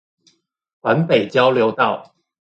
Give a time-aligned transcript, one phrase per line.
[0.81, 2.15] 環北交流道